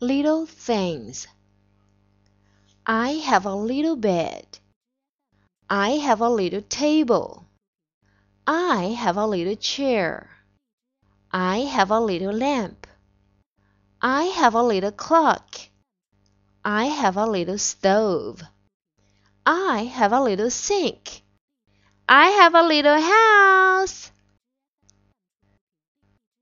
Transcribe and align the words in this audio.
Little 0.00 0.44
things. 0.44 1.26
I 2.84 3.12
have 3.12 3.46
a 3.46 3.54
little 3.54 3.96
bed. 3.96 4.44
I 5.70 5.92
have 5.92 6.20
a 6.20 6.28
little 6.28 6.60
table. 6.60 7.46
I 8.46 8.94
have 8.98 9.16
a 9.16 9.26
little 9.26 9.56
chair. 9.56 10.28
I 11.32 11.60
have 11.60 11.90
a 11.90 11.98
little 11.98 12.34
lamp. 12.34 12.86
I 14.02 14.24
have 14.24 14.54
a 14.54 14.62
little 14.62 14.92
clock. 14.92 15.56
I 16.62 16.84
have 16.84 17.16
a 17.16 17.24
little 17.24 17.56
stove. 17.56 18.42
I 19.46 19.84
have 19.84 20.12
a 20.12 20.20
little 20.20 20.50
sink. 20.50 21.22
I 22.06 22.28
have 22.28 22.54
a 22.54 22.62
little 22.62 23.00
house. 23.00 23.55